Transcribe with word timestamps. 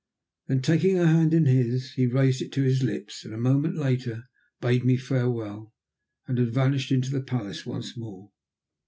Then 0.47 0.63
taking 0.63 0.95
her 0.95 1.05
hand 1.05 1.31
in 1.31 1.45
his 1.45 1.91
he 1.91 2.07
raised 2.07 2.41
it 2.41 2.51
to 2.53 2.63
his 2.63 2.81
lips, 2.81 3.23
and 3.23 3.35
a 3.35 3.37
moment 3.37 3.77
later 3.77 4.15
had 4.15 4.23
bade 4.59 4.83
me 4.83 4.97
farewell, 4.97 5.75
and 6.25 6.39
had 6.39 6.51
vanished 6.51 6.91
into 6.91 7.11
the 7.11 7.21
palace 7.21 7.67
once 7.67 7.95
more. 7.95 8.31